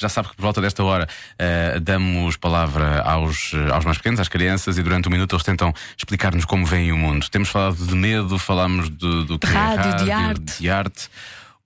[0.00, 4.28] Já sabe que por volta desta hora uh, damos palavra aos, aos mais pequenos, às
[4.28, 7.28] crianças, e durante um minuto eles tentam explicar-nos como veem o mundo.
[7.28, 10.58] Temos falado de medo, falamos do, do que é rádio, rádio, de arte.
[10.58, 11.10] de arte.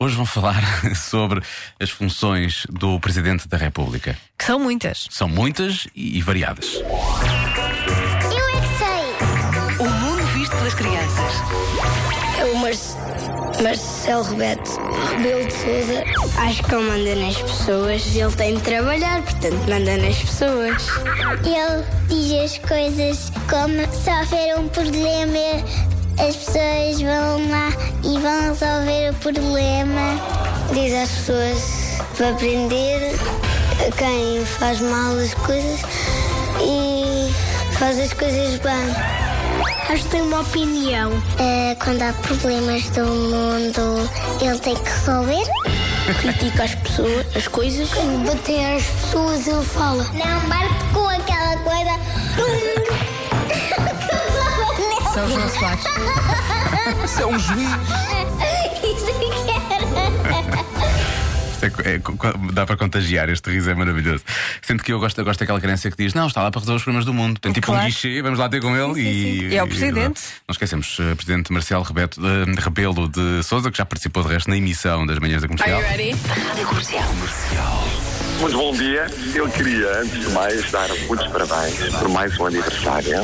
[0.00, 0.60] Hoje vão falar
[0.96, 1.42] sobre
[1.78, 4.18] as funções do Presidente da República.
[4.36, 5.06] Que são muitas.
[5.10, 6.74] São muitas e variadas.
[6.74, 6.86] Eu
[8.48, 9.86] é que sei.
[9.86, 11.83] O mundo visto pelas crianças.
[13.62, 14.80] Marcelo Roberto
[15.10, 16.04] Rebelo de Souza.
[16.38, 18.16] Acho que ele manda nas pessoas.
[18.16, 20.86] Ele tem de trabalhar, portanto manda nas pessoas.
[21.44, 25.64] Ele diz as coisas como se houver um problema,
[26.18, 27.70] as pessoas vão lá
[28.02, 30.20] e vão resolver o problema.
[30.72, 31.84] Diz às pessoas
[32.16, 33.12] para aprender
[33.96, 35.80] quem faz mal as coisas
[36.60, 37.32] e
[37.78, 39.33] faz as coisas bem.
[39.88, 41.12] Acho que tem uma opinião.
[41.38, 44.08] Eh, quando há problemas do mundo,
[44.40, 45.44] ele tem que resolver.
[46.20, 47.88] Critica as pessoas, as coisas.
[47.92, 50.04] Quando bater as pessoas, ele fala.
[50.12, 51.94] Não bate com aquela coisa.
[55.14, 55.62] São os nossos
[57.20, 57.68] é um juiz.
[61.66, 64.22] Isto é- é- dá para contagiar, este riso é maravilhoso.
[64.62, 66.76] Sendo que eu gosto, eu gosto daquela criança que diz: Não, está lá para resolver
[66.76, 67.38] os problemas do mundo.
[67.40, 67.86] Tem tipo um Claro.
[67.86, 69.48] guichê, vamos lá ter com ele e.
[69.52, 70.20] E é o presidente.
[70.48, 74.48] Não esquecemos, eh, presidente Marcelo Rebeto, eh, Rebelo de Souza, que já participou de resto
[74.50, 75.80] na emissão das manhãs da comercial.
[75.80, 76.12] ready?
[76.46, 78.23] Rádio Comercial.
[78.40, 79.06] Muito bom dia.
[79.34, 83.22] Eu queria, antes de mais, dar muitos parabéns por mais um aniversário.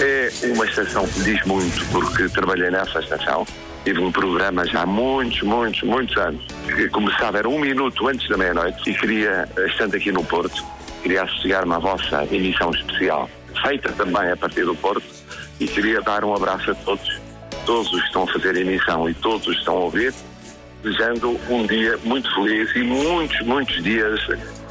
[0.00, 3.46] É uma estação que diz muito, porque trabalhei nessa estação.
[3.84, 8.28] Tive um programa já há muitos, muitos, muitos anos, que começava, era um minuto antes
[8.28, 10.64] da meia-noite, e queria, estando aqui no Porto,
[11.02, 13.28] queria associar-me à vossa emissão especial,
[13.62, 15.04] feita também a partir do Porto,
[15.60, 17.20] e queria dar um abraço a todos,
[17.66, 20.14] todos os que estão a fazer emissão e todos os que estão a ouvir,
[20.84, 24.20] desejando um dia muito feliz e muitos, muitos dias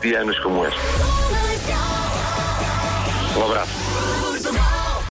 [0.01, 1.52] de anos como este.